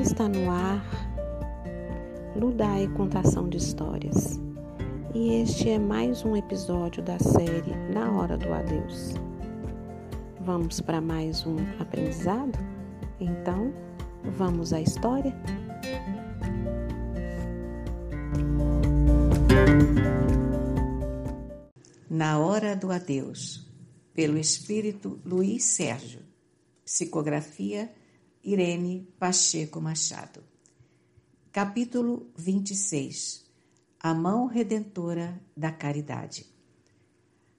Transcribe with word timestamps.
Está 0.00 0.28
no 0.28 0.50
ar 0.50 0.84
Ludai 2.36 2.88
Contação 2.88 3.48
de 3.48 3.56
Histórias. 3.56 4.40
E 5.14 5.34
este 5.42 5.70
é 5.70 5.78
mais 5.78 6.24
um 6.24 6.36
episódio 6.36 7.02
da 7.02 7.18
série 7.18 7.74
Na 7.92 8.10
Hora 8.10 8.36
do 8.36 8.52
Adeus. 8.52 9.14
Vamos 10.40 10.80
para 10.80 11.00
mais 11.00 11.46
um 11.46 11.56
aprendizado? 11.78 12.58
Então, 13.20 13.72
vamos 14.36 14.72
à 14.72 14.80
história? 14.80 15.34
Na 22.10 22.38
Hora 22.38 22.76
do 22.76 22.90
Adeus, 22.90 23.70
pelo 24.12 24.36
espírito 24.36 25.20
Luiz 25.24 25.64
Sérgio. 25.64 26.20
Psicografia 26.84 27.90
Irene 28.46 29.08
Pacheco 29.18 29.80
Machado. 29.80 30.44
Capítulo 31.50 32.30
26 32.36 33.42
A 33.98 34.12
Mão 34.12 34.44
Redentora 34.44 35.40
da 35.56 35.72
Caridade. 35.72 36.44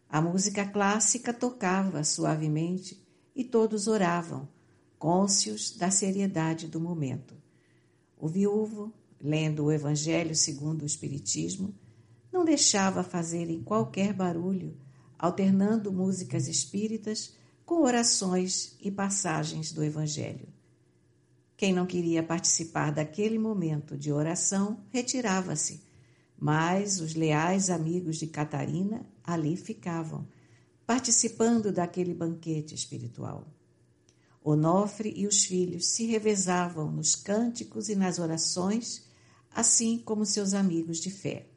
A 0.07 0.21
música 0.21 0.63
clássica 0.63 1.33
tocava 1.33 2.03
suavemente 2.03 3.03
e 3.35 3.43
todos 3.43 3.87
oravam, 3.87 4.47
cônscios 4.99 5.75
da 5.75 5.89
seriedade 5.89 6.67
do 6.67 6.79
momento. 6.79 7.33
O 8.15 8.27
viúvo, 8.27 8.93
lendo 9.19 9.63
o 9.65 9.71
Evangelho 9.71 10.35
segundo 10.35 10.83
o 10.83 10.85
Espiritismo, 10.85 11.73
não 12.31 12.45
deixava 12.45 13.01
fazerem 13.01 13.63
qualquer 13.63 14.13
barulho, 14.13 14.77
alternando 15.17 15.91
músicas 15.91 16.47
espíritas 16.47 17.33
com 17.65 17.81
orações 17.81 18.77
e 18.79 18.91
passagens 18.91 19.71
do 19.71 19.83
Evangelho. 19.83 20.53
Quem 21.57 21.73
não 21.73 21.85
queria 21.85 22.21
participar 22.21 22.91
daquele 22.91 23.39
momento 23.39 23.97
de 23.97 24.11
oração 24.11 24.83
retirava-se, 24.89 25.81
mas 26.37 26.99
os 26.99 27.15
leais 27.15 27.69
amigos 27.69 28.17
de 28.17 28.27
Catarina 28.27 29.05
ali 29.23 29.55
ficavam, 29.55 30.27
participando 30.85 31.71
daquele 31.71 32.13
banquete 32.13 32.75
espiritual. 32.75 33.47
Onofre 34.43 35.13
e 35.15 35.25
os 35.25 35.45
filhos 35.45 35.87
se 35.87 36.05
revezavam 36.05 36.91
nos 36.91 37.15
cânticos 37.15 37.89
e 37.89 37.95
nas 37.95 38.19
orações, 38.19 39.05
assim 39.49 39.97
como 39.97 40.25
seus 40.25 40.53
amigos 40.53 40.99
de 40.99 41.09
fé. 41.09 41.47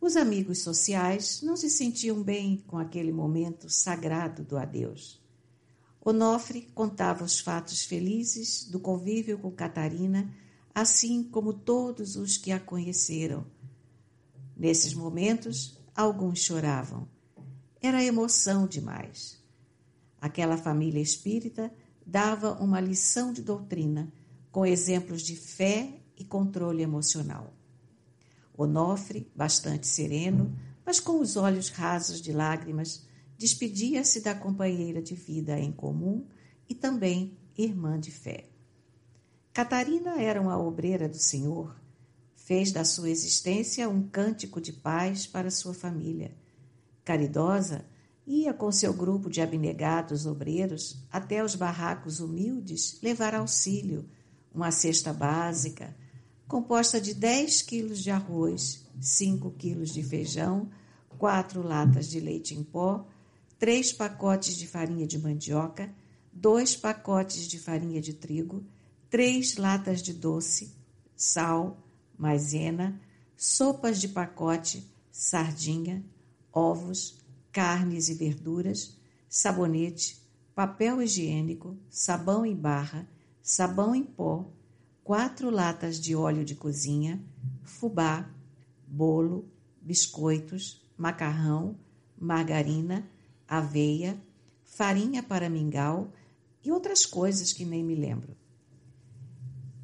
Os 0.00 0.16
amigos 0.16 0.62
sociais 0.62 1.40
não 1.42 1.56
se 1.56 1.70
sentiam 1.70 2.22
bem 2.22 2.64
com 2.66 2.76
aquele 2.76 3.12
momento 3.12 3.70
sagrado 3.70 4.42
do 4.42 4.58
adeus. 4.58 5.19
Onofre 6.02 6.62
contava 6.74 7.24
os 7.24 7.40
fatos 7.40 7.84
felizes 7.84 8.64
do 8.64 8.80
convívio 8.80 9.38
com 9.38 9.50
Catarina, 9.50 10.32
assim 10.74 11.22
como 11.22 11.52
todos 11.52 12.16
os 12.16 12.36
que 12.36 12.52
a 12.52 12.58
conheceram. 12.58 13.46
Nesses 14.56 14.94
momentos, 14.94 15.78
alguns 15.94 16.38
choravam. 16.38 17.06
Era 17.82 18.02
emoção 18.02 18.66
demais. 18.66 19.38
Aquela 20.20 20.56
família 20.56 21.00
espírita 21.00 21.72
dava 22.06 22.52
uma 22.54 22.80
lição 22.80 23.32
de 23.32 23.42
doutrina, 23.42 24.12
com 24.50 24.66
exemplos 24.66 25.22
de 25.22 25.36
fé 25.36 26.00
e 26.16 26.24
controle 26.24 26.82
emocional. 26.82 27.54
Onofre, 28.56 29.30
bastante 29.34 29.86
sereno, 29.86 30.54
mas 30.84 30.98
com 30.98 31.20
os 31.20 31.36
olhos 31.36 31.70
rasos 31.70 32.20
de 32.20 32.32
lágrimas, 32.32 33.06
despedia-se 33.40 34.20
da 34.20 34.34
companheira 34.34 35.00
de 35.00 35.14
vida 35.14 35.58
em 35.58 35.72
comum 35.72 36.26
e 36.68 36.74
também 36.74 37.38
irmã 37.56 37.98
de 37.98 38.10
fé. 38.10 38.50
Catarina 39.50 40.20
era 40.20 40.42
uma 40.42 40.58
obreira 40.58 41.08
do 41.08 41.16
Senhor, 41.16 41.74
fez 42.36 42.70
da 42.70 42.84
sua 42.84 43.08
existência 43.08 43.88
um 43.88 44.06
cântico 44.06 44.60
de 44.60 44.74
paz 44.74 45.26
para 45.26 45.50
sua 45.50 45.72
família. 45.72 46.36
Caridosa, 47.02 47.86
ia 48.26 48.52
com 48.52 48.70
seu 48.70 48.92
grupo 48.92 49.30
de 49.30 49.40
abnegados 49.40 50.26
obreiros 50.26 51.02
até 51.10 51.42
os 51.42 51.54
barracos 51.54 52.20
humildes 52.20 53.00
levar 53.02 53.34
auxílio, 53.34 54.06
uma 54.54 54.70
cesta 54.70 55.14
básica, 55.14 55.96
composta 56.46 57.00
de 57.00 57.14
10 57.14 57.62
quilos 57.62 58.02
de 58.02 58.10
arroz, 58.10 58.84
5 59.00 59.50
quilos 59.52 59.94
de 59.94 60.02
feijão, 60.02 60.68
quatro 61.16 61.62
latas 61.62 62.06
de 62.06 62.20
leite 62.20 62.54
em 62.54 62.62
pó, 62.62 63.08
três 63.60 63.92
pacotes 63.92 64.56
de 64.56 64.66
farinha 64.66 65.06
de 65.06 65.18
mandioca, 65.18 65.94
dois 66.32 66.74
pacotes 66.74 67.46
de 67.46 67.58
farinha 67.58 68.00
de 68.00 68.14
trigo, 68.14 68.64
três 69.10 69.58
latas 69.58 70.00
de 70.00 70.14
doce, 70.14 70.74
sal, 71.14 71.86
maisena, 72.16 72.98
sopas 73.36 74.00
de 74.00 74.08
pacote, 74.08 74.90
sardinha, 75.12 76.02
ovos, 76.50 77.18
carnes 77.52 78.08
e 78.08 78.14
verduras, 78.14 78.96
sabonete, 79.28 80.26
papel 80.54 81.02
higiênico, 81.02 81.76
sabão 81.90 82.46
em 82.46 82.56
barra, 82.56 83.06
sabão 83.42 83.94
em 83.94 84.04
pó, 84.04 84.50
quatro 85.04 85.50
latas 85.50 86.00
de 86.00 86.16
óleo 86.16 86.46
de 86.46 86.54
cozinha, 86.54 87.22
fubá, 87.62 88.26
bolo, 88.86 89.52
biscoitos, 89.82 90.82
macarrão, 90.96 91.78
margarina, 92.18 93.06
aveia, 93.50 94.16
farinha 94.64 95.24
para 95.24 95.50
mingau 95.50 96.12
e 96.64 96.70
outras 96.70 97.04
coisas 97.04 97.52
que 97.52 97.64
nem 97.64 97.82
me 97.82 97.96
lembro. 97.96 98.36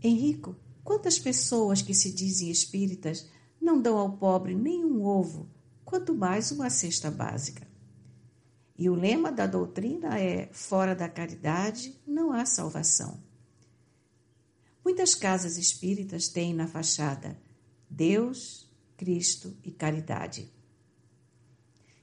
Henrico, 0.00 0.54
quantas 0.84 1.18
pessoas 1.18 1.82
que 1.82 1.92
se 1.92 2.12
dizem 2.12 2.48
espíritas 2.48 3.28
não 3.60 3.82
dão 3.82 3.98
ao 3.98 4.16
pobre 4.16 4.54
nem 4.54 4.84
um 4.84 5.04
ovo, 5.04 5.50
quanto 5.84 6.14
mais 6.14 6.52
uma 6.52 6.70
cesta 6.70 7.10
básica? 7.10 7.66
E 8.78 8.88
o 8.88 8.94
lema 8.94 9.32
da 9.32 9.46
doutrina 9.46 10.16
é: 10.20 10.48
fora 10.52 10.94
da 10.94 11.08
caridade 11.08 11.98
não 12.06 12.32
há 12.32 12.46
salvação. 12.46 13.20
Muitas 14.84 15.16
casas 15.16 15.56
espíritas 15.56 16.28
têm 16.28 16.54
na 16.54 16.68
fachada 16.68 17.36
Deus, 17.90 18.70
Cristo 18.96 19.56
e 19.64 19.72
caridade. 19.72 20.52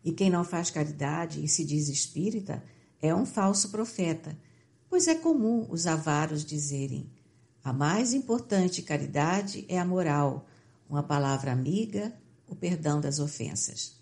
E 0.03 0.12
quem 0.12 0.30
não 0.30 0.44
faz 0.44 0.69
caridade 0.69 1.44
e 1.44 1.47
se 1.47 1.64
diz 1.64 1.88
espírita 1.88 2.64
é 3.02 3.14
um 3.14 3.25
falso 3.25 3.69
profeta, 3.69 4.38
pois 4.90 5.08
é 5.08 5.16
comum 5.16 5.66
os 5.69 5.88
avaros 5.88 6.46
dizerem: 6.46 7.09
a 7.64 7.72
mais 7.72 8.14
importante 8.14 8.81
caridade 8.81 9.66
é 9.69 9.80
a 9.80 9.86
moral, 9.86 10.46
uma 10.90 11.02
palavra 11.02 11.52
amiga, 11.52 12.14
o 12.47 12.56
perdão 12.56 13.00
das 13.00 13.19
ofensas. 13.19 14.02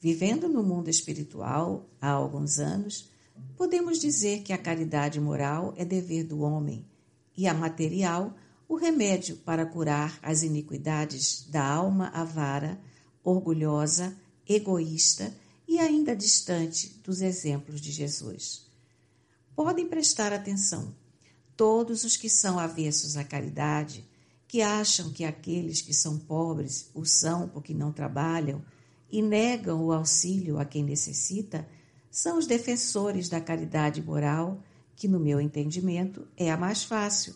Vivendo 0.00 0.48
no 0.48 0.62
mundo 0.62 0.88
espiritual 0.88 1.88
há 2.00 2.10
alguns 2.10 2.58
anos, 2.58 3.10
podemos 3.56 3.98
dizer 3.98 4.42
que 4.42 4.52
a 4.52 4.58
caridade 4.58 5.20
moral 5.20 5.74
é 5.76 5.84
dever 5.84 6.24
do 6.24 6.40
homem 6.40 6.86
e 7.36 7.48
a 7.48 7.54
material 7.54 8.34
o 8.68 8.76
remédio 8.76 9.36
para 9.38 9.66
curar 9.66 10.18
as 10.22 10.42
iniquidades 10.42 11.46
da 11.50 11.64
alma 11.64 12.08
avara, 12.08 12.80
orgulhosa, 13.22 14.16
egoísta 14.48 15.34
e 15.66 15.78
ainda 15.78 16.14
distante 16.14 17.00
dos 17.02 17.20
exemplos 17.20 17.80
de 17.80 17.90
Jesus. 17.90 18.66
Podem 19.54 19.88
prestar 19.88 20.32
atenção. 20.32 20.94
Todos 21.56 22.04
os 22.04 22.16
que 22.16 22.28
são 22.28 22.58
avessos 22.58 23.16
à 23.16 23.24
caridade, 23.24 24.06
que 24.46 24.62
acham 24.62 25.10
que 25.10 25.24
aqueles 25.24 25.80
que 25.80 25.94
são 25.94 26.18
pobres 26.18 26.90
o 26.94 27.04
são 27.04 27.48
porque 27.48 27.74
não 27.74 27.92
trabalham 27.92 28.62
e 29.10 29.22
negam 29.22 29.82
o 29.84 29.92
auxílio 29.92 30.58
a 30.58 30.64
quem 30.64 30.84
necessita, 30.84 31.66
são 32.10 32.38
os 32.38 32.46
defensores 32.46 33.28
da 33.28 33.40
caridade 33.40 34.02
moral, 34.02 34.62
que, 34.94 35.08
no 35.08 35.20
meu 35.20 35.40
entendimento, 35.40 36.26
é 36.36 36.50
a 36.50 36.56
mais 36.56 36.82
fácil, 36.82 37.34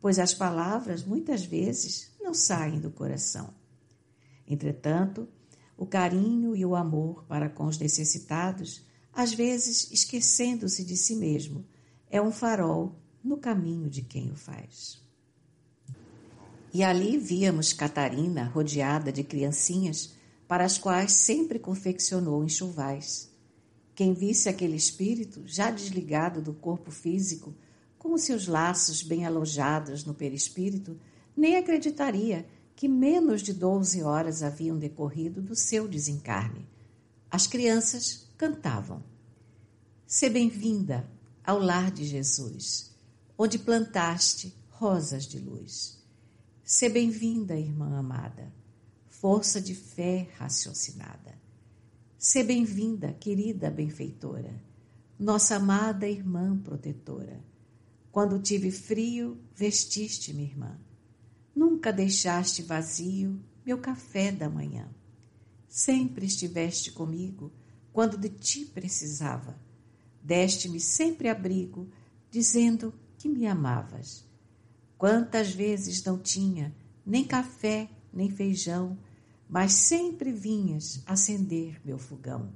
pois 0.00 0.18
as 0.18 0.34
palavras 0.34 1.04
muitas 1.04 1.44
vezes 1.44 2.10
não 2.20 2.34
saem 2.34 2.80
do 2.80 2.90
coração. 2.90 3.54
Entretanto, 4.46 5.28
o 5.78 5.86
carinho 5.86 6.56
e 6.56 6.66
o 6.66 6.74
amor 6.74 7.24
para 7.28 7.48
com 7.48 7.66
os 7.66 7.78
necessitados, 7.78 8.84
às 9.12 9.32
vezes 9.32 9.90
esquecendo-se 9.92 10.84
de 10.84 10.96
si 10.96 11.14
mesmo, 11.14 11.64
é 12.10 12.20
um 12.20 12.32
farol 12.32 12.96
no 13.22 13.36
caminho 13.36 13.88
de 13.88 14.02
quem 14.02 14.30
o 14.32 14.34
faz. 14.34 15.00
E 16.74 16.82
ali 16.82 17.16
víamos 17.16 17.72
Catarina 17.72 18.44
rodeada 18.44 19.12
de 19.12 19.22
criancinhas 19.22 20.14
para 20.48 20.64
as 20.64 20.76
quais 20.76 21.12
sempre 21.12 21.58
confeccionou 21.60 22.44
enxovais. 22.44 23.30
Quem 23.94 24.12
visse 24.12 24.48
aquele 24.48 24.76
espírito 24.76 25.42
já 25.46 25.70
desligado 25.70 26.42
do 26.42 26.52
corpo 26.52 26.90
físico, 26.90 27.54
com 27.98 28.14
os 28.14 28.22
seus 28.22 28.46
laços 28.46 29.02
bem 29.02 29.24
alojados 29.24 30.04
no 30.04 30.14
perispírito, 30.14 30.98
nem 31.36 31.56
acreditaria 31.56 32.46
que 32.78 32.86
menos 32.86 33.42
de 33.42 33.52
12 33.52 34.04
horas 34.04 34.40
haviam 34.40 34.78
decorrido 34.78 35.42
do 35.42 35.56
seu 35.56 35.88
desencarne. 35.88 36.64
As 37.28 37.44
crianças 37.44 38.30
cantavam. 38.36 39.02
Se 40.06 40.30
bem-vinda 40.30 41.04
ao 41.44 41.58
lar 41.58 41.90
de 41.90 42.04
Jesus. 42.04 42.94
onde 43.36 43.58
plantaste 43.58 44.54
rosas 44.70 45.24
de 45.24 45.40
luz. 45.40 45.98
Se 46.62 46.88
bem-vinda, 46.88 47.56
irmã 47.56 47.98
amada, 47.98 48.52
força 49.08 49.60
de 49.60 49.74
fé 49.74 50.28
raciocinada. 50.36 51.36
Se 52.16 52.44
bem-vinda, 52.44 53.12
querida 53.12 53.72
benfeitora, 53.72 54.54
nossa 55.18 55.56
amada 55.56 56.08
irmã 56.08 56.56
protetora. 56.56 57.40
Quando 58.12 58.38
tive 58.38 58.70
frio, 58.70 59.36
vestiste-me, 59.56 60.44
irmã. 60.44 60.78
Nunca 61.58 61.92
deixaste 61.92 62.62
vazio 62.62 63.42
meu 63.66 63.78
café 63.78 64.30
da 64.30 64.48
manhã. 64.48 64.88
Sempre 65.68 66.24
estiveste 66.24 66.92
comigo 66.92 67.52
quando 67.92 68.16
de 68.16 68.28
ti 68.28 68.64
precisava. 68.64 69.58
Deste-me 70.22 70.78
sempre 70.78 71.28
abrigo, 71.28 71.90
dizendo 72.30 72.94
que 73.18 73.28
me 73.28 73.44
amavas. 73.44 74.24
Quantas 74.96 75.50
vezes 75.50 76.00
não 76.04 76.16
tinha 76.16 76.72
nem 77.04 77.24
café, 77.24 77.90
nem 78.12 78.30
feijão, 78.30 78.96
mas 79.48 79.72
sempre 79.72 80.30
vinhas 80.30 81.02
acender 81.06 81.80
meu 81.84 81.98
fogão. 81.98 82.52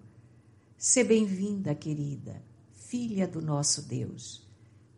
Se 0.79 1.03
bem-vinda, 1.03 1.75
querida, 1.75 2.41
filha 2.71 3.27
do 3.27 3.43
nosso 3.43 3.83
Deus. 3.83 4.49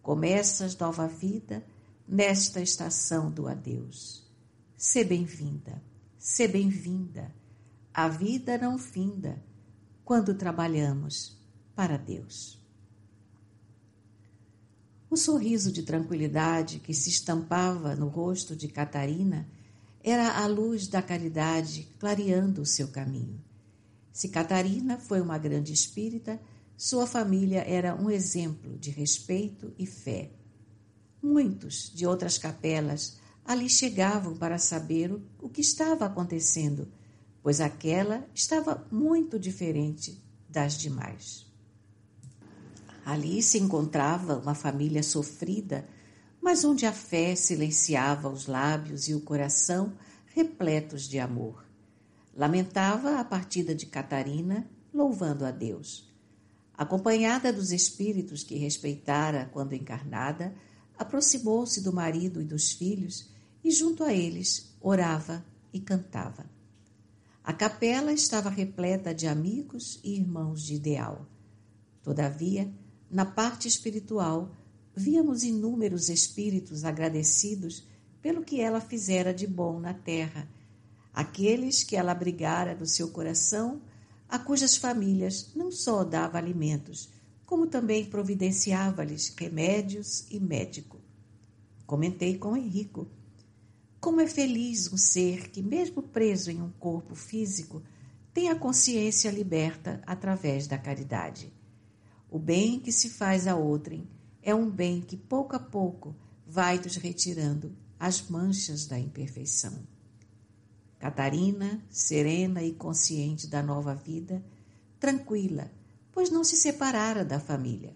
Começas 0.03 0.77
nova 0.77 1.09
vida 1.09 1.65
nesta 2.07 2.61
estação 2.61 3.31
do 3.31 3.49
adeus. 3.49 4.25
Se 4.77 5.03
bem-vinda, 5.05 5.83
se 6.19 6.47
bem-vinda. 6.47 7.35
A 7.93 8.09
vida 8.09 8.59
não 8.59 8.77
finda 8.77 9.43
quando 10.05 10.35
trabalhamos 10.35 11.37
para 11.75 11.97
Deus. 11.97 12.61
O 15.09 15.17
sorriso 15.17 15.71
de 15.71 15.85
tranquilidade 15.85 16.81
que 16.81 16.93
se 16.93 17.09
estampava 17.09 17.95
no 17.95 18.09
rosto 18.09 18.57
de 18.57 18.67
Catarina 18.67 19.47
era 20.03 20.39
a 20.39 20.47
luz 20.47 20.89
da 20.89 21.01
caridade 21.01 21.89
clareando 21.99 22.63
o 22.63 22.67
seu 22.67 22.89
caminho. 22.89 23.41
Se 24.13 24.29
Catarina 24.29 24.99
foi 24.99 25.21
uma 25.21 25.39
grande 25.39 25.73
espírita, 25.73 26.41
sua 26.77 27.07
família 27.07 27.61
era 27.61 27.95
um 27.95 28.11
exemplo 28.11 28.77
de 28.77 28.91
respeito 28.91 29.73
e 29.79 29.87
fé. 29.87 30.31
Muitos 31.25 31.91
de 31.95 32.07
outras 32.07 32.37
capelas 32.37 33.17
ali 33.47 33.67
chegavam 33.71 34.37
para 34.37 34.59
saber 34.59 35.11
o 35.41 35.49
que 35.49 35.63
estava 35.63 36.05
acontecendo, 36.05 36.93
pois 37.43 37.63
aquela 37.63 38.29
estava 38.35 38.87
muito 38.93 39.39
diferente 39.39 40.23
das 40.47 40.75
demais. 40.75 41.47
Ali 43.07 43.43
se 43.43 43.59
encontrava 43.59 44.37
uma 44.37 44.55
família 44.55 45.03
sofrida, 45.03 45.89
mas 46.43 46.63
onde 46.63 46.85
a 46.85 46.93
fé 46.93 47.35
silenciava 47.35 48.29
os 48.29 48.47
lábios 48.47 49.09
e 49.09 49.15
o 49.15 49.23
coração 49.23 49.95
repletos 50.27 51.09
de 51.09 51.19
amor. 51.19 51.65
Lamentava 52.37 53.19
a 53.19 53.25
partida 53.25 53.75
de 53.75 53.87
Catarina, 53.87 54.69
louvando 54.93 55.47
a 55.47 55.51
Deus. 55.51 56.07
Acompanhada 56.77 57.51
dos 57.51 57.73
espíritos 57.73 58.45
que 58.45 58.57
respeitara 58.57 59.49
quando 59.55 59.73
encarnada, 59.73 60.55
aproximou-se 60.99 61.81
do 61.81 61.93
marido 61.93 62.41
e 62.41 62.45
dos 62.45 62.73
filhos 62.73 63.31
e, 63.63 63.71
junto 63.71 64.05
a 64.05 64.13
eles, 64.13 64.75
orava 64.81 65.45
e 65.73 65.81
cantava. 65.81 66.45
A 67.43 67.53
capela 67.53 68.13
estava 68.13 68.49
repleta 68.49 69.15
de 69.15 69.27
amigos 69.27 70.01
e 70.03 70.15
irmãos 70.15 70.63
de 70.63 70.75
ideal. 70.75 71.27
Todavia, 72.03 72.73
na 73.11 73.25
parte 73.27 73.69
espiritual, 73.69 74.55
víamos 74.97 75.43
inúmeros 75.43 76.09
espíritos 76.09 76.85
agradecidos 76.85 77.87
pelo 78.23 78.43
que 78.43 78.61
ela 78.61 78.81
fizera 78.81 79.35
de 79.35 79.47
bom 79.47 79.79
na 79.79 79.93
terra, 79.93 80.49
aqueles 81.13 81.83
que 81.83 81.97
ela 81.97 82.13
abrigara 82.13 82.75
no 82.75 82.87
seu 82.87 83.11
coração, 83.11 83.83
a 84.29 84.39
cujas 84.39 84.77
famílias 84.77 85.53
não 85.55 85.71
só 85.71 86.03
dava 86.03 86.39
alimentos, 86.39 87.11
como 87.55 87.69
também 87.69 88.05
providenciava-lhes 88.05 89.33
remédios 89.39 90.27
e 90.29 90.41
médico. 90.41 91.01
Comentei 91.87 92.37
com 92.37 92.57
Henrico. 92.57 93.07
Como 94.01 94.21
é 94.21 94.27
feliz 94.27 94.93
um 94.93 94.97
ser 94.97 95.51
que, 95.51 95.63
mesmo 95.63 96.03
preso 96.03 96.51
em 96.51 96.61
um 96.61 96.69
corpo 96.69 97.15
físico, 97.15 97.81
tem 98.33 98.51
a 98.51 98.57
consciência 98.57 99.31
liberta 99.31 100.03
através 100.05 100.67
da 100.67 100.77
caridade. 100.77 101.53
O 102.29 102.41
bem 102.41 102.81
que 102.81 102.91
se 102.91 103.09
faz 103.09 103.47
a 103.47 103.55
outrem 103.55 104.09
é 104.43 104.53
um 104.53 104.69
bem 104.69 105.01
que 105.01 105.17
pouco 105.17 105.55
a 105.55 105.61
pouco 105.61 106.13
vai 106.45 106.79
nos 106.79 106.97
retirando 106.97 107.73
as 108.01 108.29
manchas 108.29 108.85
da 108.85 108.99
imperfeição. 108.99 109.87
Catarina, 110.99 111.81
serena 111.89 112.65
e 112.65 112.73
consciente 112.73 113.47
da 113.47 113.63
nova 113.63 113.95
vida, 113.95 114.45
tranquila, 114.99 115.71
pois 116.15 116.31
não 116.31 116.45
se 116.45 116.57
separara 116.57 117.25
da 117.25 117.41
família. 117.41 117.93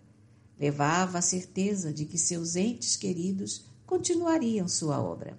Levava 0.59 1.19
a 1.19 1.23
certeza 1.23 1.93
de 1.93 2.05
que 2.05 2.19
seus 2.19 2.57
entes 2.57 2.97
queridos 2.97 3.65
continuariam 3.87 4.67
sua 4.67 5.01
obra. 5.01 5.39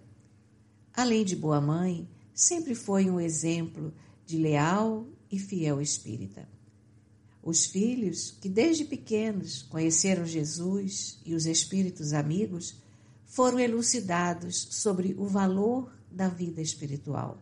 Além 0.93 1.25
de 1.25 1.35
boa 1.35 1.59
mãe, 1.59 2.07
sempre 2.33 2.73
foi 2.73 3.09
um 3.09 3.19
exemplo 3.19 3.93
de 4.25 4.37
leal 4.37 5.05
e 5.29 5.37
fiel 5.37 5.81
espírita. 5.81 6.47
Os 7.43 7.65
filhos, 7.65 8.31
que 8.31 8.47
desde 8.47 8.85
pequenos 8.85 9.61
conheceram 9.63 10.25
Jesus 10.25 11.19
e 11.25 11.35
os 11.35 11.45
espíritos 11.45 12.13
amigos, 12.13 12.75
foram 13.25 13.59
elucidados 13.59 14.69
sobre 14.71 15.15
o 15.17 15.25
valor 15.25 15.93
da 16.09 16.29
vida 16.29 16.61
espiritual. 16.61 17.37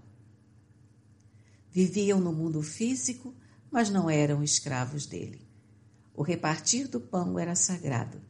Viviam 1.72 2.19
no 2.19 2.33
mundo 2.33 2.62
físico, 2.63 3.33
mas 3.72 3.90
não 3.90 4.10
eram 4.10 4.44
escravos 4.44 5.06
dele. 5.06 5.48
O 6.14 6.24
repartir 6.24 6.88
do 6.88 7.00
pão 7.00 7.38
era 7.38 7.56
sagrado, 7.56 8.22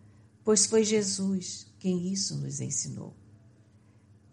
pois 0.44 0.66
foi 0.66 0.84
Jesus 0.84 1.68
quem 1.80 2.12
isso 2.12 2.38
nos 2.38 2.60
ensinou. 2.60 3.16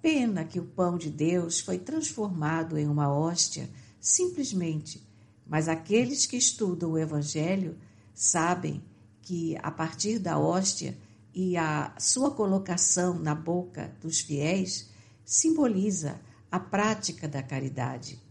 Pena 0.03 0.45
que 0.45 0.59
o 0.59 0.65
pão 0.65 0.99
de 0.99 1.11
Deus 1.11 1.61
foi 1.61 1.79
transformado 1.79 2.77
em 2.77 2.87
uma 2.89 3.13
hóstia 3.13 3.71
simplesmente 4.01 5.03
mas 5.47 5.69
aqueles 5.69 6.27
que 6.27 6.37
estudam 6.37 6.93
o 6.93 6.99
Evangelho 6.99 7.77
sabem 8.15 8.83
que 9.23 9.57
a 9.63 9.71
partir 9.71 10.19
da 10.19 10.39
hóstia 10.39 10.97
e 11.35 11.57
a 11.57 11.95
sua 11.99 12.31
colocação 12.31 13.19
na 13.19 13.35
boca 13.35 13.95
dos 14.01 14.21
fiéis 14.21 14.91
simboliza 15.25 16.21
a 16.51 16.61
prática 16.61 17.27
da 17.27 17.43
caridade. 17.43 18.23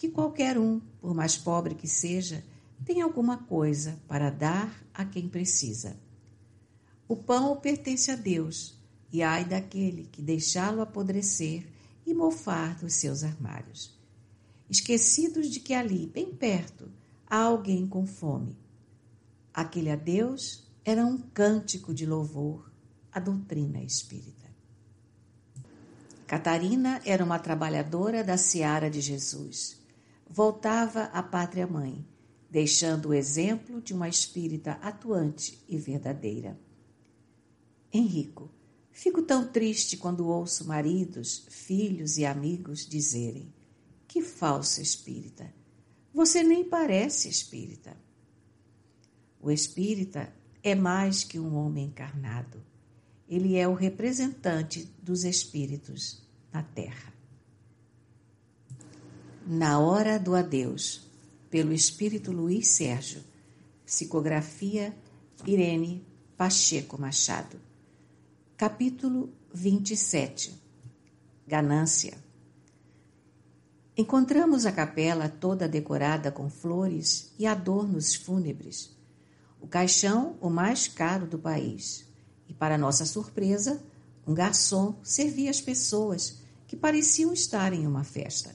Que 0.00 0.08
qualquer 0.08 0.58
um, 0.58 0.80
por 1.00 1.14
mais 1.14 1.36
pobre 1.36 1.76
que 1.76 1.86
seja, 1.86 2.42
tem 2.84 3.00
alguma 3.00 3.36
coisa 3.36 4.00
para 4.08 4.30
dar 4.30 4.82
a 4.92 5.04
quem 5.04 5.28
precisa. 5.28 5.96
O 7.06 7.14
pão 7.14 7.54
pertence 7.56 8.10
a 8.10 8.16
Deus, 8.16 8.76
e 9.12 9.22
ai 9.22 9.44
daquele 9.44 10.08
que 10.10 10.20
deixá-lo 10.20 10.80
apodrecer 10.80 11.68
e 12.04 12.12
mofar 12.12 12.74
dos 12.76 12.94
seus 12.94 13.22
armários 13.22 14.00
esquecidos 14.70 15.50
de 15.50 15.58
que 15.58 15.74
ali, 15.74 16.06
bem 16.06 16.32
perto, 16.32 16.88
há 17.26 17.38
alguém 17.38 17.86
com 17.88 18.06
fome. 18.06 18.56
Aquele 19.52 19.90
adeus 19.90 20.64
era 20.84 21.04
um 21.04 21.18
cântico 21.18 21.92
de 21.92 22.06
louvor 22.06 22.70
à 23.12 23.18
doutrina 23.18 23.82
espírita. 23.82 24.48
Catarina 26.24 27.02
era 27.04 27.24
uma 27.24 27.40
trabalhadora 27.40 28.22
da 28.22 28.38
seara 28.38 28.88
de 28.88 29.00
Jesus. 29.00 29.79
Voltava 30.32 31.06
à 31.06 31.24
pátria 31.24 31.66
mãe, 31.66 32.06
deixando 32.48 33.08
o 33.08 33.14
exemplo 33.14 33.82
de 33.82 33.92
uma 33.92 34.08
espírita 34.08 34.74
atuante 34.80 35.60
e 35.68 35.76
verdadeira. 35.76 36.56
Henrico, 37.92 38.48
fico 38.92 39.22
tão 39.22 39.48
triste 39.48 39.96
quando 39.96 40.28
ouço 40.28 40.64
maridos, 40.68 41.46
filhos 41.50 42.16
e 42.16 42.24
amigos 42.24 42.86
dizerem: 42.86 43.52
que 44.06 44.22
falsa 44.22 44.80
espírita! 44.80 45.52
Você 46.14 46.44
nem 46.44 46.62
parece 46.62 47.28
espírita. 47.28 47.96
O 49.40 49.50
espírita 49.50 50.32
é 50.62 50.76
mais 50.76 51.24
que 51.24 51.40
um 51.40 51.56
homem 51.56 51.86
encarnado. 51.86 52.62
Ele 53.28 53.56
é 53.56 53.66
o 53.66 53.74
representante 53.74 54.88
dos 55.02 55.24
espíritos 55.24 56.22
na 56.52 56.62
Terra. 56.62 57.19
Na 59.46 59.78
Hora 59.80 60.18
do 60.18 60.34
Adeus, 60.34 61.08
pelo 61.48 61.72
Espírito 61.72 62.30
Luiz 62.30 62.68
Sérgio, 62.68 63.24
psicografia 63.86 64.94
Irene 65.46 66.06
Pacheco 66.36 67.00
Machado. 67.00 67.58
Capítulo 68.54 69.32
27 69.52 70.54
Ganância 71.46 72.18
Encontramos 73.96 74.66
a 74.66 74.72
capela 74.72 75.26
toda 75.28 75.66
decorada 75.66 76.30
com 76.30 76.50
flores 76.50 77.32
e 77.38 77.46
adornos 77.46 78.14
fúnebres. 78.14 78.94
O 79.58 79.66
caixão, 79.66 80.36
o 80.38 80.50
mais 80.50 80.86
caro 80.86 81.26
do 81.26 81.38
país, 81.38 82.04
E, 82.46 82.52
para 82.52 82.76
nossa 82.76 83.06
surpresa, 83.06 83.82
um 84.26 84.34
garçom 84.34 84.98
servia 85.02 85.48
as 85.50 85.62
pessoas 85.62 86.42
que 86.66 86.76
pareciam 86.76 87.32
estar 87.32 87.72
em 87.72 87.86
uma 87.86 88.04
festa. 88.04 88.54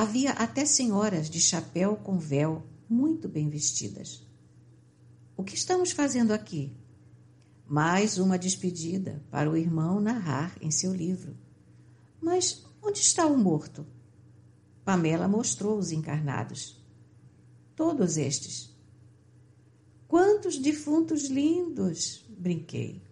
Havia 0.00 0.30
até 0.30 0.64
senhoras 0.64 1.28
de 1.28 1.38
chapéu 1.38 1.94
com 1.94 2.18
véu, 2.18 2.62
muito 2.88 3.28
bem 3.28 3.50
vestidas. 3.50 4.26
O 5.36 5.44
que 5.44 5.54
estamos 5.54 5.90
fazendo 5.90 6.32
aqui? 6.32 6.74
Mais 7.68 8.16
uma 8.16 8.38
despedida 8.38 9.22
para 9.30 9.50
o 9.50 9.54
irmão 9.58 10.00
narrar 10.00 10.56
em 10.58 10.70
seu 10.70 10.94
livro. 10.94 11.36
Mas 12.18 12.64
onde 12.82 13.00
está 13.00 13.26
o 13.26 13.36
morto? 13.36 13.86
Pamela 14.86 15.28
mostrou 15.28 15.76
os 15.78 15.92
encarnados. 15.92 16.82
Todos 17.76 18.16
estes. 18.16 18.74
Quantos 20.08 20.56
defuntos 20.56 21.24
lindos! 21.24 22.24
brinquei. 22.38 23.02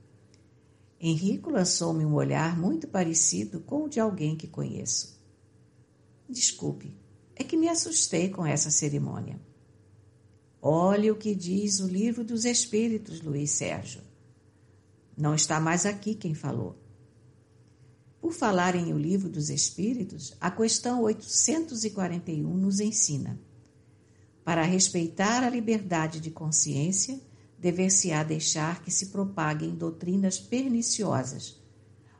Henrico 0.99 1.50
lançou-me 1.50 2.07
um 2.07 2.14
olhar 2.14 2.59
muito 2.59 2.88
parecido 2.88 3.61
com 3.61 3.85
o 3.85 3.88
de 3.90 4.00
alguém 4.00 4.35
que 4.35 4.47
conheço. 4.47 5.17
Desculpe, 6.28 6.94
é 7.35 7.42
que 7.42 7.56
me 7.56 7.68
assustei 7.68 8.28
com 8.28 8.44
essa 8.44 8.70
cerimônia. 8.70 9.40
Olhe 10.61 11.11
o 11.11 11.16
que 11.16 11.35
diz 11.35 11.80
o 11.80 11.87
livro 11.87 12.25
dos 12.25 12.44
Espíritos, 12.44 13.23
Luiz 13.23 13.52
Sérgio. 13.52 14.02
Não 15.16 15.35
está 15.35 15.58
mais 15.58 15.87
aqui 15.87 16.14
quem 16.14 16.35
falou. 16.35 16.76
Por 18.20 18.32
falar 18.32 18.75
em 18.75 18.92
O 18.92 18.99
Livro 18.99 19.28
dos 19.28 19.49
Espíritos, 19.49 20.37
a 20.40 20.50
questão 20.50 21.02
841 21.02 22.56
nos 22.56 22.80
ensina: 22.80 23.40
para 24.44 24.62
respeitar 24.62 25.44
a 25.44 25.50
liberdade 25.50 26.20
de 26.20 26.30
consciência, 26.30 27.20
dever-se-á 27.58 28.23
deixar 28.23 28.82
que 28.82 28.90
se 28.90 29.06
propaguem 29.06 29.75
doutrinas 29.75 30.38
perniciosas, 30.38 31.61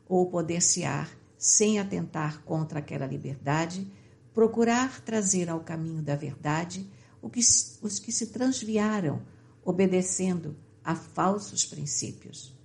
ou 0.09 0.31
poder-se-á, 0.31 1.09
sem 1.37 1.79
atentar 1.79 2.43
contra 2.43 2.81
aquela 2.81 3.07
liberdade, 3.07 3.91
procurar 4.38 5.00
trazer 5.00 5.50
ao 5.50 5.59
caminho 5.59 6.00
da 6.00 6.14
verdade 6.14 6.88
os 7.21 7.99
que 7.99 8.12
se 8.12 8.28
transviaram, 8.28 9.21
obedecendo 9.64 10.54
a 10.85 10.95
falsos 10.95 11.66
princípios. 11.66 12.57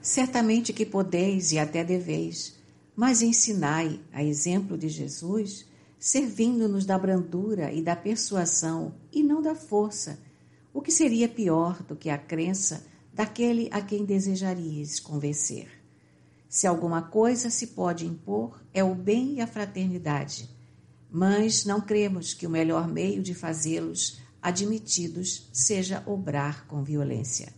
Certamente 0.00 0.72
que 0.72 0.86
podeis 0.86 1.52
e 1.52 1.58
até 1.58 1.84
deveis, 1.84 2.56
mas 2.96 3.20
ensinai, 3.20 4.00
a 4.10 4.24
exemplo 4.24 4.78
de 4.78 4.88
Jesus, 4.88 5.66
servindo-nos 5.98 6.86
da 6.86 6.98
brandura 6.98 7.70
e 7.70 7.82
da 7.82 7.94
persuasão 7.94 8.94
e 9.12 9.22
não 9.22 9.42
da 9.42 9.54
força, 9.54 10.18
o 10.72 10.80
que 10.80 10.90
seria 10.90 11.28
pior 11.28 11.82
do 11.82 11.94
que 11.94 12.08
a 12.08 12.16
crença 12.16 12.86
daquele 13.12 13.68
a 13.70 13.82
quem 13.82 14.06
desejaríeis 14.06 14.98
convencer. 14.98 15.79
Se 16.50 16.66
alguma 16.66 17.00
coisa 17.00 17.48
se 17.48 17.68
pode 17.68 18.04
impor, 18.04 18.60
é 18.74 18.82
o 18.82 18.92
bem 18.92 19.34
e 19.34 19.40
a 19.40 19.46
fraternidade, 19.46 20.50
mas 21.08 21.64
não 21.64 21.80
cremos 21.80 22.34
que 22.34 22.44
o 22.44 22.50
melhor 22.50 22.88
meio 22.88 23.22
de 23.22 23.34
fazê-los 23.34 24.18
admitidos 24.42 25.48
seja 25.52 26.02
obrar 26.04 26.66
com 26.66 26.82
violência. 26.82 27.54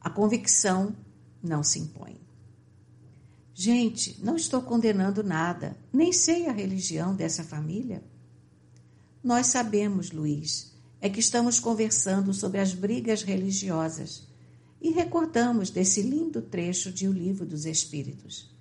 A 0.00 0.08
convicção 0.08 0.94
não 1.42 1.64
se 1.64 1.80
impõe. 1.80 2.20
Gente, 3.52 4.22
não 4.22 4.36
estou 4.36 4.62
condenando 4.62 5.24
nada, 5.24 5.76
nem 5.92 6.12
sei 6.12 6.46
a 6.46 6.52
religião 6.52 7.16
dessa 7.16 7.42
família. 7.42 8.04
Nós 9.22 9.48
sabemos, 9.48 10.12
Luiz, 10.12 10.72
é 11.00 11.10
que 11.10 11.18
estamos 11.18 11.58
conversando 11.58 12.32
sobre 12.32 12.60
as 12.60 12.72
brigas 12.72 13.24
religiosas 13.24 14.31
e 14.82 14.90
recordamos 14.90 15.70
desse 15.70 16.02
lindo 16.02 16.42
trecho 16.42 16.90
de 16.90 17.06
O 17.06 17.12
Livro 17.12 17.46
dos 17.46 17.64
Espíritos. 17.64 18.52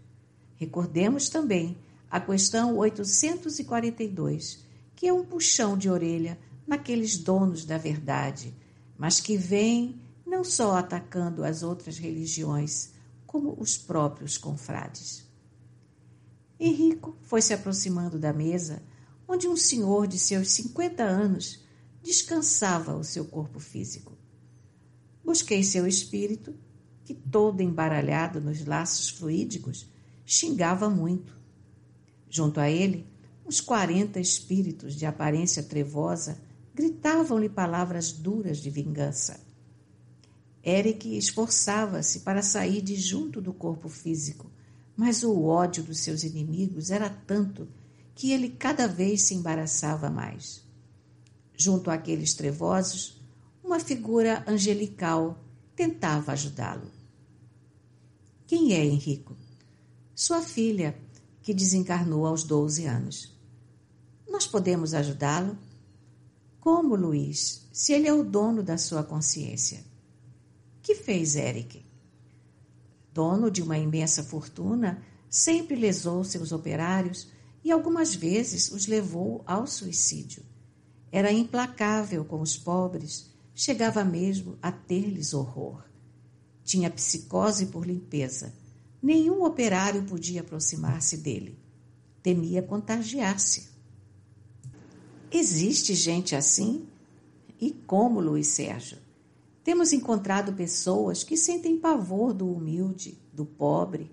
Recordemos 0.55 1.29
também 1.29 1.75
a 2.11 2.21
questão 2.21 2.77
842, 2.77 4.63
que 4.95 5.07
é 5.07 5.13
um 5.13 5.25
puxão 5.25 5.75
de 5.75 5.89
orelha 5.89 6.37
naqueles 6.67 7.17
donos 7.17 7.65
da 7.65 7.79
verdade, 7.79 8.53
mas 8.95 9.19
que 9.19 9.35
vem 9.35 9.99
não 10.23 10.43
só 10.43 10.77
atacando 10.77 11.43
as 11.43 11.63
outras 11.63 11.97
religiões, 11.97 12.91
como 13.25 13.55
os 13.59 13.75
próprios 13.75 14.37
confrades. 14.37 15.25
Henrico 16.59 17.17
foi 17.23 17.41
se 17.41 17.51
aproximando 17.51 18.19
da 18.19 18.31
mesa, 18.31 18.83
onde 19.27 19.47
um 19.47 19.57
senhor 19.57 20.05
de 20.05 20.19
seus 20.19 20.51
cinquenta 20.51 21.03
anos 21.03 21.65
descansava 22.03 22.95
o 22.95 23.03
seu 23.03 23.25
corpo 23.25 23.59
físico. 23.59 24.20
Busquei 25.23 25.63
seu 25.63 25.87
espírito, 25.87 26.53
que, 27.03 27.13
todo 27.13 27.61
embaralhado 27.61 28.39
nos 28.41 28.65
laços 28.65 29.09
fluídicos, 29.09 29.89
xingava 30.25 30.89
muito. 30.89 31.39
Junto 32.29 32.59
a 32.59 32.69
ele, 32.69 33.05
uns 33.45 33.59
quarenta 33.59 34.19
espíritos 34.19 34.95
de 34.95 35.05
aparência 35.05 35.63
trevosa 35.63 36.41
gritavam-lhe 36.73 37.49
palavras 37.49 38.11
duras 38.11 38.57
de 38.59 38.69
vingança. 38.69 39.39
Eric 40.63 41.17
esforçava-se 41.17 42.21
para 42.21 42.41
sair 42.41 42.81
de 42.81 42.95
junto 42.95 43.41
do 43.41 43.51
corpo 43.51 43.89
físico, 43.89 44.49
mas 44.95 45.23
o 45.23 45.43
ódio 45.43 45.83
dos 45.83 45.99
seus 45.99 46.23
inimigos 46.23 46.91
era 46.91 47.09
tanto 47.09 47.67
que 48.13 48.31
ele 48.31 48.49
cada 48.49 48.87
vez 48.87 49.23
se 49.23 49.33
embaraçava 49.33 50.09
mais. 50.09 50.63
Junto 51.57 51.89
àqueles 51.89 52.33
trevosos, 52.33 53.20
uma 53.63 53.79
figura 53.79 54.43
angelical 54.47 55.43
tentava 55.75 56.31
ajudá-lo. 56.31 56.91
Quem 58.45 58.73
é 58.73 58.85
Henrico? 58.85 59.35
Sua 60.13 60.41
filha, 60.41 60.97
que 61.41 61.53
desencarnou 61.53 62.25
aos 62.25 62.43
12 62.43 62.85
anos. 62.85 63.35
Nós 64.29 64.45
podemos 64.45 64.93
ajudá-lo? 64.93 65.57
Como, 66.59 66.95
Luiz, 66.95 67.67
se 67.71 67.93
ele 67.93 68.07
é 68.07 68.13
o 68.13 68.23
dono 68.23 68.61
da 68.61 68.77
sua 68.77 69.03
consciência? 69.03 69.83
Que 70.81 70.95
fez 70.95 71.35
Eric? 71.35 71.83
Dono 73.13 73.49
de 73.49 73.61
uma 73.61 73.77
imensa 73.77 74.23
fortuna, 74.23 75.01
sempre 75.29 75.75
lesou 75.75 76.23
seus 76.23 76.51
operários 76.51 77.29
e 77.63 77.71
algumas 77.71 78.13
vezes 78.13 78.71
os 78.71 78.85
levou 78.85 79.43
ao 79.45 79.65
suicídio. 79.65 80.43
Era 81.11 81.31
implacável 81.31 82.23
com 82.23 82.41
os 82.41 82.57
pobres, 82.57 83.30
chegava 83.53 84.03
mesmo 84.03 84.57
a 84.61 84.71
ter-lhes 84.71 85.33
horror. 85.33 85.83
Tinha 86.63 86.89
psicose 86.89 87.67
por 87.67 87.85
limpeza. 87.85 88.53
Nenhum 89.01 89.43
operário 89.43 90.03
podia 90.03 90.41
aproximar-se 90.41 91.17
dele. 91.17 91.57
Temia 92.21 92.61
contagiar-se. 92.61 93.69
Existe 95.31 95.95
gente 95.95 96.35
assim? 96.35 96.87
E 97.59 97.71
como, 97.71 98.19
Luiz 98.19 98.47
Sérgio? 98.47 98.97
Temos 99.63 99.93
encontrado 99.93 100.53
pessoas 100.53 101.23
que 101.23 101.37
sentem 101.37 101.77
pavor 101.77 102.33
do 102.33 102.51
humilde, 102.51 103.17
do 103.31 103.45
pobre, 103.45 104.11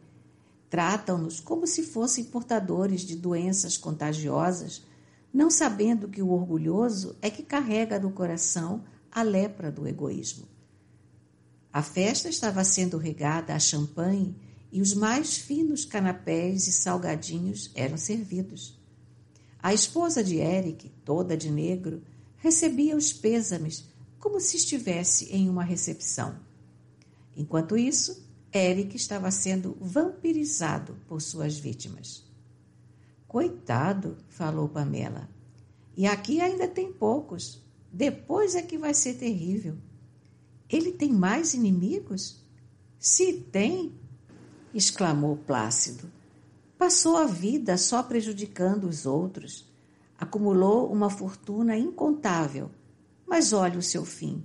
tratam-nos 0.68 1.40
como 1.40 1.66
se 1.66 1.82
fossem 1.82 2.24
portadores 2.24 3.00
de 3.00 3.16
doenças 3.16 3.76
contagiosas, 3.76 4.84
não 5.32 5.50
sabendo 5.50 6.08
que 6.08 6.22
o 6.22 6.30
orgulhoso 6.30 7.16
é 7.22 7.30
que 7.30 7.42
carrega 7.42 7.98
no 7.98 8.12
coração 8.12 8.84
a 9.10 9.22
lepra 9.22 9.70
do 9.70 9.86
egoísmo. 9.86 10.46
A 11.72 11.82
festa 11.82 12.28
estava 12.28 12.64
sendo 12.64 12.96
regada 12.98 13.54
a 13.54 13.58
champanhe 13.58 14.34
e 14.72 14.80
os 14.80 14.94
mais 14.94 15.36
finos 15.36 15.84
canapés 15.84 16.66
e 16.66 16.72
salgadinhos 16.72 17.70
eram 17.74 17.96
servidos. 17.96 18.78
A 19.60 19.74
esposa 19.74 20.22
de 20.22 20.36
Eric, 20.36 20.90
toda 21.04 21.36
de 21.36 21.50
negro, 21.50 22.02
recebia 22.36 22.96
os 22.96 23.12
pêsames 23.12 23.84
como 24.18 24.40
se 24.40 24.56
estivesse 24.56 25.26
em 25.32 25.48
uma 25.48 25.64
recepção. 25.64 26.38
Enquanto 27.36 27.76
isso, 27.76 28.26
Eric 28.52 28.96
estava 28.96 29.30
sendo 29.30 29.76
vampirizado 29.80 30.96
por 31.06 31.20
suas 31.20 31.58
vítimas. 31.58 32.24
Coitado, 33.26 34.16
falou 34.28 34.68
Pamela. 34.68 35.28
E 35.96 36.06
aqui 36.06 36.40
ainda 36.40 36.66
tem 36.66 36.92
poucos. 36.92 37.62
Depois 37.92 38.54
é 38.54 38.62
que 38.62 38.78
vai 38.78 38.94
ser 38.94 39.14
terrível. 39.14 39.76
Ele 40.68 40.92
tem 40.92 41.12
mais 41.12 41.54
inimigos? 41.54 42.44
Se 42.98 43.32
tem, 43.32 43.94
exclamou 44.74 45.36
Plácido. 45.36 46.10
Passou 46.76 47.16
a 47.16 47.26
vida 47.26 47.76
só 47.76 48.02
prejudicando 48.02 48.84
os 48.84 49.06
outros. 49.06 49.68
Acumulou 50.18 50.92
uma 50.92 51.08
fortuna 51.08 51.76
incontável 51.76 52.70
mas 53.28 53.52
olhe 53.52 53.76
o 53.76 53.82
seu 53.82 54.04
fim, 54.04 54.42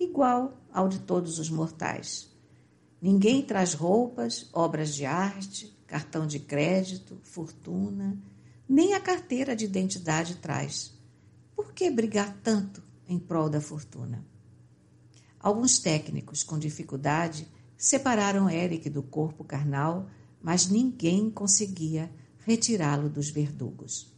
igual 0.00 0.58
ao 0.72 0.88
de 0.88 1.00
todos 1.00 1.38
os 1.38 1.50
mortais. 1.50 2.30
Ninguém 3.00 3.42
traz 3.42 3.74
roupas, 3.74 4.48
obras 4.52 4.94
de 4.94 5.04
arte, 5.04 5.76
cartão 5.86 6.26
de 6.26 6.40
crédito, 6.40 7.18
fortuna, 7.22 8.18
nem 8.66 8.94
a 8.94 9.00
carteira 9.00 9.54
de 9.54 9.66
identidade 9.66 10.36
traz. 10.36 10.98
Por 11.62 11.74
que 11.74 11.88
brigar 11.88 12.40
tanto 12.42 12.82
em 13.08 13.20
prol 13.20 13.48
da 13.48 13.60
fortuna? 13.60 14.26
Alguns 15.38 15.78
técnicos, 15.78 16.42
com 16.42 16.58
dificuldade, 16.58 17.48
separaram 17.78 18.50
Eric 18.50 18.90
do 18.90 19.00
corpo 19.00 19.44
carnal, 19.44 20.10
mas 20.42 20.66
ninguém 20.66 21.30
conseguia 21.30 22.12
retirá-lo 22.38 23.08
dos 23.08 23.30
verdugos. 23.30 24.12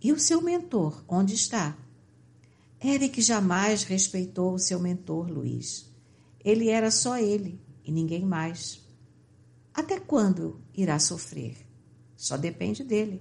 E 0.00 0.12
o 0.12 0.18
seu 0.20 0.40
mentor, 0.40 1.04
onde 1.08 1.34
está? 1.34 1.76
Eric 2.82 3.20
jamais 3.20 3.82
respeitou 3.82 4.54
o 4.54 4.58
seu 4.58 4.78
mentor, 4.78 5.28
Luiz. 5.28 5.92
Ele 6.42 6.68
era 6.68 6.92
só 6.92 7.18
ele 7.18 7.60
e 7.84 7.90
ninguém 7.90 8.24
mais. 8.24 8.80
Até 9.74 9.98
quando 9.98 10.60
irá 10.72 11.00
sofrer? 11.00 11.56
Só 12.16 12.36
depende 12.36 12.84
dele. 12.84 13.20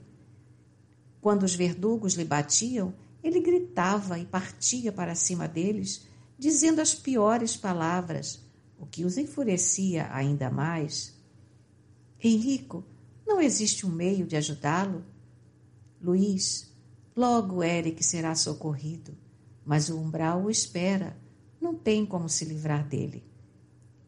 Quando 1.19 1.41
os 1.41 1.55
verdugos 1.55 2.13
lhe 2.13 2.23
batiam, 2.23 2.93
ele 3.23 3.39
gritava 3.39 4.17
e 4.17 4.25
partia 4.25 4.91
para 4.91 5.15
cima 5.15 5.47
deles, 5.47 6.07
dizendo 6.37 6.81
as 6.81 6.93
piores 6.95 7.57
palavras, 7.57 8.43
o 8.77 8.85
que 8.85 9.03
os 9.03 9.17
enfurecia 9.17 10.07
ainda 10.13 10.49
mais. 10.49 11.13
Henrico, 12.23 12.83
não 13.27 13.41
existe 13.41 13.85
um 13.85 13.89
meio 13.89 14.25
de 14.25 14.35
ajudá-lo? 14.35 15.03
Luiz, 16.01 16.73
logo 17.15 17.61
Eric 17.61 18.03
será 18.03 18.33
socorrido, 18.35 19.17
mas 19.65 19.89
o 19.89 19.99
umbral 19.99 20.43
o 20.43 20.49
espera, 20.49 21.17
não 21.59 21.75
tem 21.75 22.05
como 22.05 22.29
se 22.29 22.45
livrar 22.45 22.87
dele. 22.87 23.23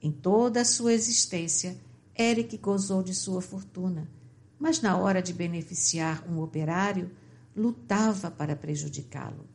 Em 0.01 0.12
toda 0.12 0.62
a 0.62 0.65
sua 0.65 0.94
existência, 0.94 1.77
Eric 2.18 2.58
gozou 2.58 3.03
de 3.03 3.13
sua 3.13 3.41
fortuna, 3.41 4.10
mas 4.58 4.82
na 4.82 4.98
hora 4.98 5.22
de 5.22 5.34
beneficiar 5.34 6.25
um 6.30 6.39
operário, 6.41 7.12
lutava 7.55 8.31
para 8.31 8.55
prejudicá-lo. 8.55 9.46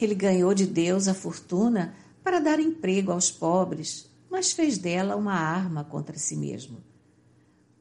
Ele 0.00 0.14
ganhou 0.14 0.52
de 0.52 0.66
Deus 0.66 1.08
a 1.08 1.14
fortuna 1.14 1.94
para 2.22 2.40
dar 2.40 2.60
emprego 2.60 3.12
aos 3.12 3.30
pobres, 3.30 4.10
mas 4.30 4.52
fez 4.52 4.78
dela 4.78 5.16
uma 5.16 5.34
arma 5.34 5.84
contra 5.84 6.18
si 6.18 6.36
mesmo. 6.36 6.82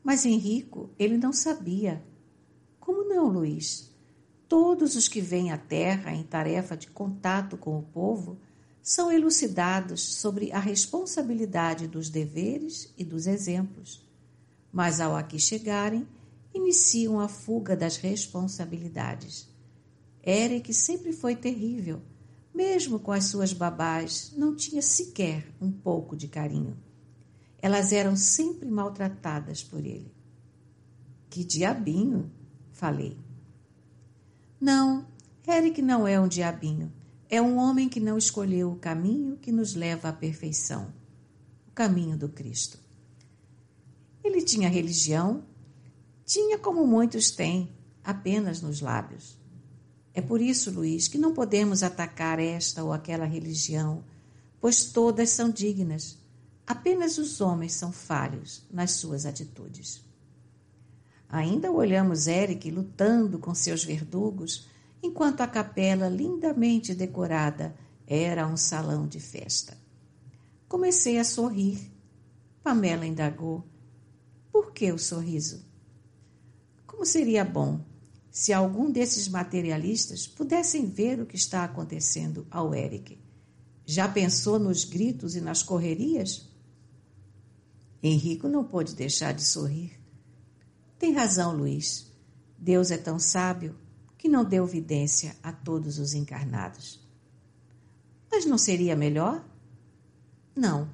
Mas 0.03 0.25
Henrico, 0.25 0.89
ele 0.97 1.17
não 1.17 1.33
sabia. 1.33 2.03
Como 2.79 3.03
não, 3.03 3.27
Luiz? 3.27 3.91
Todos 4.47 4.95
os 4.95 5.07
que 5.07 5.19
vêm 5.19 5.51
à 5.51 5.57
terra 5.57 6.13
em 6.13 6.23
tarefa 6.23 6.77
de 6.77 6.87
contato 6.87 7.57
com 7.57 7.77
o 7.79 7.83
povo 7.83 8.37
são 8.81 9.11
elucidados 9.11 10.01
sobre 10.17 10.51
a 10.51 10.59
responsabilidade 10.59 11.87
dos 11.87 12.07
deveres 12.07 12.93
e 12.95 13.03
dos 13.03 13.25
exemplos. 13.25 14.07
Mas 14.71 15.01
ao 15.01 15.15
aqui 15.15 15.39
chegarem, 15.39 16.07
iniciam 16.55 17.19
a 17.19 17.27
fuga 17.27 17.75
das 17.75 17.97
responsabilidades. 17.97 19.47
Eric 20.25 20.73
sempre 20.73 21.13
foi 21.13 21.35
terrível. 21.35 22.01
Mesmo 22.53 22.99
com 22.99 23.11
as 23.11 23.25
suas 23.25 23.53
babás, 23.53 24.33
não 24.35 24.55
tinha 24.55 24.81
sequer 24.81 25.45
um 25.61 25.71
pouco 25.71 26.15
de 26.15 26.27
carinho. 26.27 26.77
Elas 27.61 27.91
eram 27.91 28.15
sempre 28.15 28.69
maltratadas 28.69 29.63
por 29.63 29.85
ele. 29.85 30.11
Que 31.29 31.43
diabinho, 31.43 32.31
falei. 32.71 33.17
Não, 34.59 35.05
Eric 35.47 35.81
não 35.81 36.07
é 36.07 36.19
um 36.19 36.27
diabinho. 36.27 36.91
É 37.29 37.41
um 37.41 37.57
homem 37.57 37.89
que 37.89 37.99
não 37.99 38.17
escolheu 38.17 38.71
o 38.71 38.77
caminho 38.77 39.35
que 39.37 39.51
nos 39.51 39.75
leva 39.75 40.09
à 40.09 40.13
perfeição 40.13 40.93
o 41.67 41.71
caminho 41.71 42.17
do 42.17 42.29
Cristo. 42.29 42.79
Ele 44.23 44.41
tinha 44.41 44.69
religião, 44.69 45.43
tinha 46.25 46.57
como 46.57 46.87
muitos 46.87 47.29
têm, 47.29 47.69
apenas 48.03 48.61
nos 48.61 48.81
lábios. 48.81 49.37
É 50.13 50.21
por 50.21 50.41
isso, 50.41 50.71
Luiz, 50.71 51.07
que 51.07 51.17
não 51.17 51.33
podemos 51.33 51.83
atacar 51.83 52.39
esta 52.39 52.83
ou 52.83 52.91
aquela 52.91 53.25
religião, 53.25 54.03
pois 54.59 54.85
todas 54.85 55.29
são 55.29 55.49
dignas. 55.49 56.17
Apenas 56.65 57.19
os 57.19 57.41
homens 57.41 57.73
são 57.73 57.91
falhos 57.91 58.65
nas 58.71 58.91
suas 58.91 59.25
atitudes. 59.25 60.03
Ainda 61.29 61.71
olhamos 61.71 62.27
Eric 62.27 62.71
lutando 62.71 63.37
com 63.37 63.53
seus 63.53 63.83
verdugos, 63.83 64.67
enquanto 65.03 65.41
a 65.41 65.47
capela, 65.47 66.07
lindamente 66.07 66.95
decorada, 66.95 67.75
era 68.07 68.47
um 68.47 68.57
salão 68.57 69.07
de 69.07 69.19
festa. 69.19 69.77
Comecei 70.67 71.19
a 71.19 71.23
sorrir. 71.23 71.91
Pamela 72.63 73.05
indagou: 73.05 73.63
Por 74.51 74.71
que 74.71 74.91
o 74.91 74.97
sorriso? 74.97 75.63
Como 76.95 77.05
seria 77.05 77.43
bom 77.43 77.81
se 78.31 78.53
algum 78.53 78.89
desses 78.89 79.27
materialistas 79.27 80.25
pudessem 80.25 80.89
ver 80.89 81.19
o 81.19 81.25
que 81.25 81.35
está 81.35 81.65
acontecendo 81.65 82.47
ao 82.49 82.73
Eric. 82.73 83.19
Já 83.85 84.07
pensou 84.07 84.57
nos 84.57 84.85
gritos 84.85 85.35
e 85.35 85.41
nas 85.41 85.61
correrias? 85.61 86.49
Henrico 88.01 88.47
não 88.47 88.63
pôde 88.63 88.95
deixar 88.95 89.33
de 89.33 89.43
sorrir. 89.43 89.99
Tem 90.97 91.11
razão, 91.11 91.53
Luiz. 91.53 92.09
Deus 92.57 92.91
é 92.91 92.97
tão 92.97 93.19
sábio 93.19 93.75
que 94.17 94.29
não 94.29 94.45
deu 94.45 94.65
vidência 94.65 95.35
a 95.43 95.51
todos 95.51 95.99
os 95.99 96.13
encarnados. 96.13 97.05
Mas 98.31 98.45
não 98.45 98.57
seria 98.57 98.95
melhor? 98.95 99.45
Não. 100.55 100.89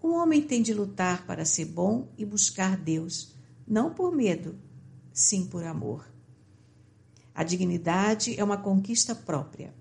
O 0.00 0.12
homem 0.12 0.42
tem 0.42 0.62
de 0.62 0.72
lutar 0.72 1.26
para 1.26 1.44
ser 1.44 1.64
bom 1.64 2.08
e 2.16 2.24
buscar 2.24 2.76
Deus, 2.76 3.34
não 3.66 3.92
por 3.92 4.14
medo, 4.14 4.56
sim 5.12 5.46
por 5.46 5.64
amor. 5.64 6.06
A 7.34 7.42
dignidade 7.42 8.38
é 8.38 8.44
uma 8.44 8.56
conquista 8.56 9.14
própria. 9.14 9.74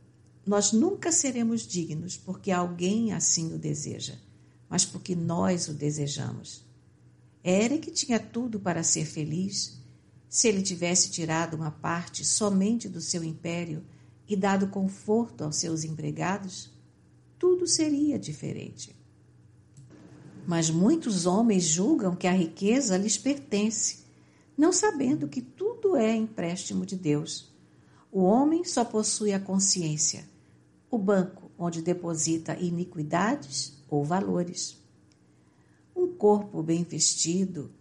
Nós 0.46 0.72
nunca 0.72 1.12
seremos 1.12 1.68
dignos 1.68 2.18
porque 2.18 2.52
alguém 2.52 3.14
assim 3.14 3.54
o 3.54 3.58
deseja, 3.58 4.16
mas 4.70 4.86
porque 4.86 5.16
nós 5.16 5.68
o 5.68 5.74
desejamos. 5.74 6.66
Eric 7.44 7.92
tinha 7.92 8.20
tudo 8.20 8.60
para 8.60 8.84
ser 8.84 9.06
feliz. 9.06 9.80
Se 10.28 10.48
ele 10.48 10.62
tivesse 10.62 11.10
tirado 11.10 11.56
uma 11.56 11.72
parte 11.72 12.24
somente 12.24 12.88
do 12.88 13.02
seu 13.02 13.24
império 13.24 13.84
e 14.28 14.36
dado 14.36 14.68
conforto 14.68 15.44
aos 15.44 15.56
seus 15.56 15.84
empregados, 15.84 16.72
tudo 17.38 17.66
seria 17.66 18.20
diferente. 18.20 18.96
Mas 20.46 20.70
muitos 20.70 21.26
homens 21.26 21.64
julgam 21.64 22.16
que 22.16 22.28
a 22.28 22.32
riqueza 22.32 22.98
lhes 22.98 23.18
pertence 23.18 24.00
não 24.60 24.74
sabendo 24.74 25.30
que 25.30 25.42
tudo 25.42 25.96
é 25.96 26.14
empréstimo 26.14 26.86
de 26.86 26.98
Deus. 26.98 27.50
O 28.12 28.24
homem 28.24 28.66
só 28.66 28.84
possui 28.84 29.32
a 29.32 29.40
consciência, 29.40 30.28
o 30.92 30.98
banco 30.98 31.50
onde 31.58 31.82
deposita 31.82 32.60
iniquidades 32.60 33.82
ou 33.88 34.04
valores. 34.04 34.78
Um 35.96 36.14
corpo 36.14 36.62
bem 36.62 36.84
vestido, 36.84 37.72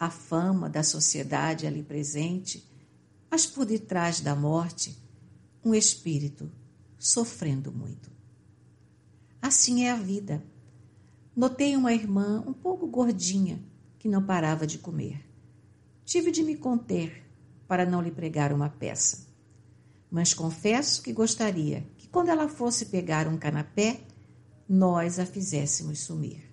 a 0.00 0.10
fama 0.10 0.68
da 0.68 0.82
sociedade 0.82 1.64
ali 1.64 1.84
presente, 1.84 2.68
mas 3.30 3.46
por 3.46 3.64
detrás 3.64 4.20
da 4.20 4.34
morte, 4.34 4.98
um 5.64 5.72
espírito 5.72 6.50
sofrendo 6.98 7.70
muito. 7.70 8.10
Assim 9.40 9.84
é 9.84 9.92
a 9.92 9.96
vida. 9.96 10.42
Notei 11.36 11.76
uma 11.76 11.92
irmã 11.92 12.42
um 12.44 12.52
pouco 12.52 12.88
gordinha 12.88 13.62
que 13.96 14.08
não 14.08 14.26
parava 14.26 14.66
de 14.66 14.78
comer. 14.78 15.27
Tive 16.08 16.30
de 16.30 16.42
me 16.42 16.56
conter 16.56 17.22
para 17.66 17.84
não 17.84 18.00
lhe 18.00 18.10
pregar 18.10 18.50
uma 18.50 18.70
peça. 18.70 19.26
Mas 20.10 20.32
confesso 20.32 21.02
que 21.02 21.12
gostaria 21.12 21.86
que, 21.98 22.08
quando 22.08 22.30
ela 22.30 22.48
fosse 22.48 22.86
pegar 22.86 23.28
um 23.28 23.36
canapé, 23.36 24.00
nós 24.66 25.18
a 25.18 25.26
fizéssemos 25.26 25.98
sumir. 25.98 26.50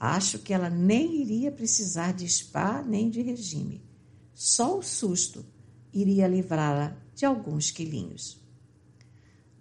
Acho 0.00 0.38
que 0.38 0.54
ela 0.54 0.70
nem 0.70 1.20
iria 1.20 1.52
precisar 1.52 2.14
de 2.14 2.26
spa 2.26 2.80
nem 2.82 3.10
de 3.10 3.20
regime. 3.20 3.84
Só 4.32 4.78
o 4.78 4.82
susto 4.82 5.44
iria 5.92 6.26
livrá-la 6.26 6.96
de 7.14 7.26
alguns 7.26 7.70
quilinhos. 7.70 8.42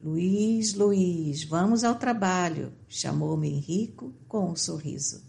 Luiz, 0.01 0.73
Luiz, 0.73 1.43
vamos 1.43 1.83
ao 1.83 1.95
trabalho, 1.95 2.71
chamou-me 2.87 3.49
Henrico 3.49 4.13
com 4.25 4.51
um 4.51 4.55
sorriso. 4.55 5.21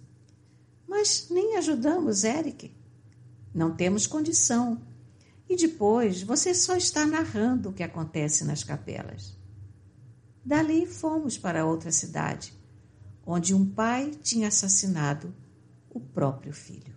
Mas 0.86 1.26
nem 1.30 1.56
ajudamos 1.56 2.22
Eric. 2.22 2.75
Não 3.56 3.74
temos 3.74 4.06
condição. 4.06 4.82
E 5.48 5.56
depois 5.56 6.22
você 6.22 6.52
só 6.52 6.76
está 6.76 7.06
narrando 7.06 7.70
o 7.70 7.72
que 7.72 7.82
acontece 7.82 8.44
nas 8.44 8.62
capelas. 8.62 9.34
Dali 10.44 10.84
fomos 10.84 11.38
para 11.38 11.64
outra 11.64 11.90
cidade, 11.90 12.52
onde 13.24 13.54
um 13.54 13.64
pai 13.64 14.10
tinha 14.22 14.48
assassinado 14.48 15.34
o 15.88 15.98
próprio 15.98 16.52
filho. 16.52 16.94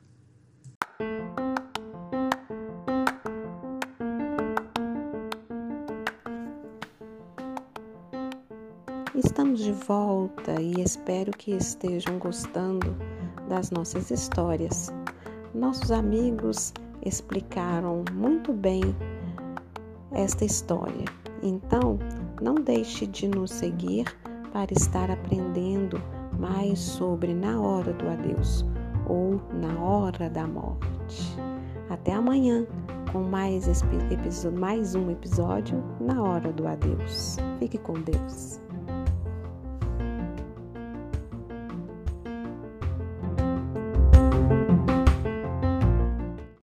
Estamos 9.15 9.61
de 9.61 9.71
volta 9.71 10.61
e 10.61 10.81
espero 10.81 11.31
que 11.31 11.51
estejam 11.51 12.19
gostando 12.19 12.97
das 13.47 13.71
nossas 13.71 14.11
histórias. 14.11 14.91
Nossos 15.53 15.91
amigos 15.91 16.73
explicaram 17.03 18.03
muito 18.13 18.53
bem 18.53 18.81
esta 20.11 20.45
história. 20.45 21.05
Então, 21.41 21.97
não 22.41 22.55
deixe 22.55 23.07
de 23.07 23.27
nos 23.27 23.51
seguir 23.51 24.05
para 24.51 24.71
estar 24.73 25.09
aprendendo 25.09 26.01
mais 26.37 26.79
sobre 26.79 27.33
Na 27.33 27.59
Hora 27.59 27.93
do 27.93 28.07
Adeus 28.07 28.65
ou 29.07 29.41
Na 29.53 29.79
Hora 29.81 30.29
da 30.29 30.47
Morte. 30.47 31.35
Até 31.89 32.13
amanhã 32.13 32.67
com 33.11 33.23
mais, 33.23 33.65
mais 34.57 34.93
um 34.93 35.09
episódio 35.09 35.83
Na 35.99 36.21
Hora 36.21 36.53
do 36.53 36.67
Adeus. 36.67 37.37
Fique 37.59 37.77
com 37.79 37.93
Deus. 37.93 38.61